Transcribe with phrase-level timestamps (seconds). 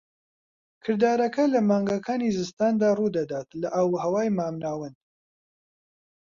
[0.83, 4.97] کردارەکە لە مانگەکانی زستاندا ڕوودەدات لە ئاوهەوای مامناوەند.